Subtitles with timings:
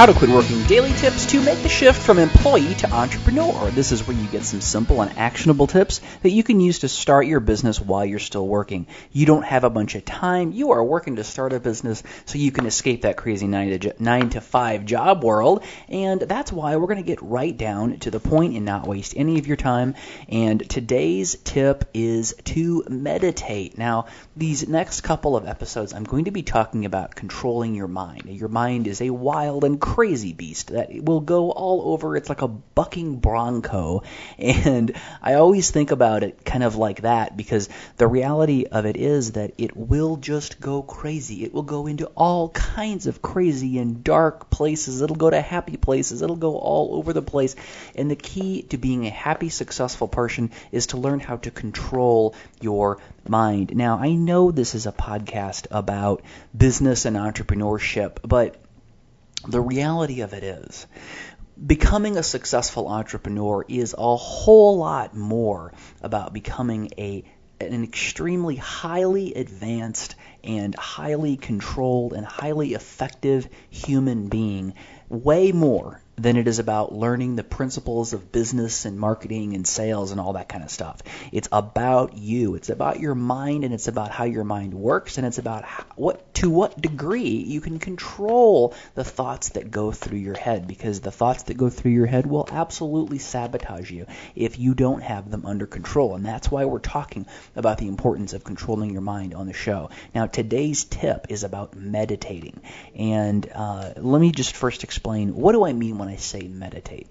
[0.00, 3.70] How to Quit Working Daily Tips to make the shift from employee to entrepreneur.
[3.70, 6.88] This is where you get some simple and actionable tips that you can use to
[6.88, 8.86] start your business while you're still working.
[9.12, 10.52] You don't have a bunch of time.
[10.52, 13.94] You are working to start a business so you can escape that crazy 9 to,
[13.98, 15.64] 9 to 5 job world.
[15.86, 19.12] And that's why we're going to get right down to the point and not waste
[19.18, 19.96] any of your time.
[20.30, 23.76] And today's tip is to meditate.
[23.76, 28.30] Now, these next couple of episodes, I'm going to be talking about controlling your mind
[28.30, 32.16] your mind is a wild and crazy beast that will go all over.
[32.16, 34.04] It's like a bucking bronco.
[34.38, 38.96] And I always think about it kind of like that because the reality of it
[38.96, 41.42] is that it will just go crazy.
[41.42, 45.02] It will go into all kinds of crazy and dark places.
[45.02, 46.22] It'll go to happy places.
[46.22, 47.56] It'll go all over the place.
[47.96, 52.36] And the key to being a happy, successful person is to learn how to control
[52.60, 53.74] your mind.
[53.74, 56.22] Now, I know this is a podcast about
[56.56, 58.56] business and entrepreneurship, but
[59.46, 60.86] the reality of it is,
[61.64, 67.24] becoming a successful entrepreneur is a whole lot more about becoming a
[67.60, 74.72] an extremely highly advanced and highly controlled and highly effective human being.
[75.10, 80.10] Way more than it is about learning the principles of business and marketing and sales
[80.10, 81.02] and all that kind of stuff.
[81.32, 82.56] It's about you.
[82.56, 85.84] It's about your mind and it's about how your mind works and it's about how,
[85.96, 91.00] what to what degree you can control the thoughts that go through your head because
[91.00, 95.30] the thoughts that go through your head will absolutely sabotage you if you don't have
[95.30, 96.14] them under control.
[96.14, 97.24] And that's why we're talking
[97.56, 99.88] about the importance of controlling your mind on the show.
[100.14, 102.60] Now, today's tip is about meditating.
[102.94, 107.06] And uh, let me just first explain what do I mean when I say meditate?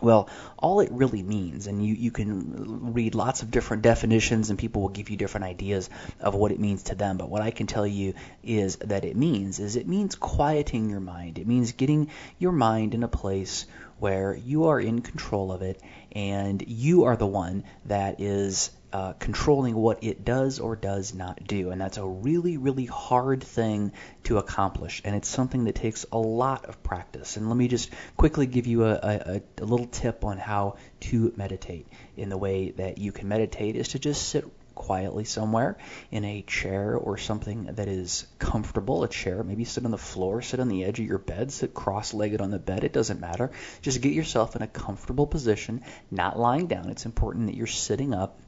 [0.00, 4.58] Well, all it really means, and you, you can read lots of different definitions and
[4.58, 7.50] people will give you different ideas of what it means to them, but what I
[7.50, 11.38] can tell you is that it means is it means quieting your mind.
[11.38, 13.66] It means getting your mind in a place
[13.98, 15.80] where you are in control of it
[16.12, 21.46] and you are the one that is uh, controlling what it does or does not
[21.46, 21.70] do.
[21.70, 23.92] And that's a really, really hard thing
[24.24, 25.02] to accomplish.
[25.04, 27.36] And it's something that takes a lot of practice.
[27.36, 31.32] And let me just quickly give you a, a, a little tip on how to
[31.36, 31.86] meditate.
[32.16, 34.44] In the way that you can meditate is to just sit
[34.78, 35.76] quietly somewhere
[36.10, 39.42] in a chair or something that is comfortable, a chair.
[39.42, 42.40] Maybe sit on the floor, sit on the edge of your bed, sit cross legged
[42.40, 42.84] on the bed.
[42.84, 43.50] It doesn't matter.
[43.82, 46.88] Just get yourself in a comfortable position, not lying down.
[46.88, 48.38] It's important that you're sitting up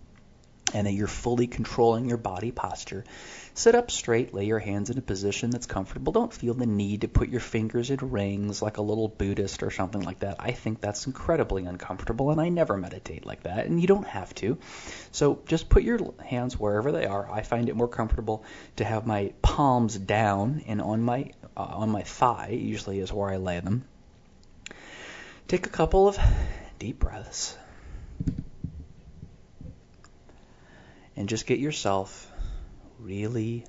[0.74, 3.04] and that you're fully controlling your body posture.
[3.54, 6.12] Sit up straight, lay your hands in a position that's comfortable.
[6.12, 9.70] Don't feel the need to put your fingers in rings like a little Buddhist or
[9.70, 10.36] something like that.
[10.38, 14.34] I think that's incredibly uncomfortable, and I never meditate like that, and you don't have
[14.36, 14.56] to.
[15.12, 17.30] So just put your hands wherever they are.
[17.30, 18.44] I find it more comfortable
[18.76, 23.30] to have my palms down and on my uh, on my thigh usually is where
[23.30, 23.84] I lay them.
[25.48, 26.18] Take a couple of
[26.78, 27.56] deep breaths.
[31.20, 32.32] And just get yourself
[32.98, 33.66] really,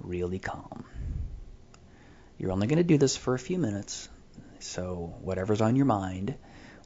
[0.00, 0.84] really calm.
[2.36, 4.06] You're only going to do this for a few minutes,
[4.58, 6.34] so whatever's on your mind,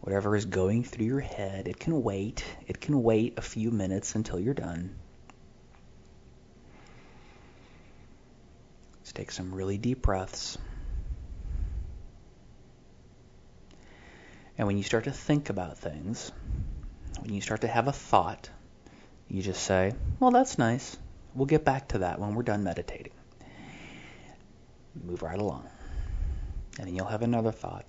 [0.01, 2.45] whatever is going through your head, it can wait.
[2.69, 4.95] It can wait a few minutes until you're done.
[9.01, 10.59] Let's take some really deep breaths.
[14.57, 16.31] And when you start to think about things,
[17.19, 18.49] when you start to have a thought,
[19.33, 20.95] you just say, well, that's nice.
[21.35, 23.15] We'll get back to that when we're done meditating.
[25.03, 25.67] Move right along.
[26.79, 27.87] And then you'll have another thought.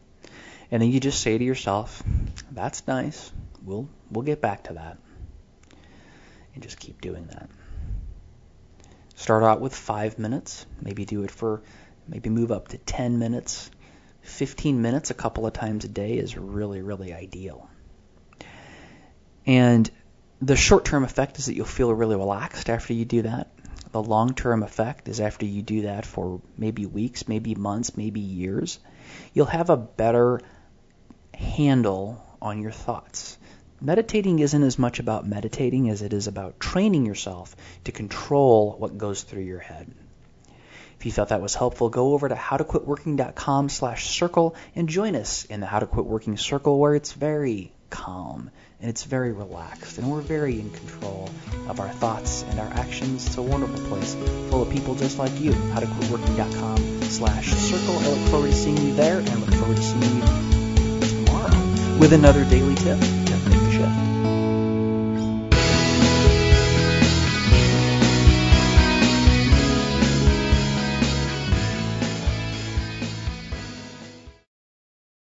[0.71, 2.01] And then you just say to yourself,
[2.49, 3.29] that's nice.
[3.61, 4.97] We'll we'll get back to that.
[6.53, 7.49] And just keep doing that.
[9.15, 11.61] Start out with 5 minutes, maybe do it for
[12.07, 13.69] maybe move up to 10 minutes.
[14.21, 17.69] 15 minutes a couple of times a day is really really ideal.
[19.45, 19.91] And
[20.45, 23.47] the short term effect is that you'll feel really relaxed after you do that.
[23.91, 28.19] The long term effect is after you do that for maybe weeks, maybe months, maybe
[28.19, 28.79] years,
[29.33, 30.41] you'll have a better
[31.33, 33.37] handle on your thoughts.
[33.79, 38.97] Meditating isn't as much about meditating as it is about training yourself to control what
[38.97, 39.93] goes through your head.
[40.97, 45.45] If you thought that was helpful, go over to howtoquitworking.com slash circle and join us
[45.45, 48.49] in the How to Quit Working Circle where it's very calm
[48.81, 51.29] and it's very relaxed and we're very in control
[51.69, 53.27] of our thoughts and our actions.
[53.27, 54.15] It's a wonderful place
[54.49, 55.53] full of people just like you.
[55.53, 57.97] how to quit HowToQuitWorking.com slash circle.
[57.97, 62.11] I look forward to seeing you there and look forward to seeing you tomorrow with
[62.13, 63.22] another daily tip.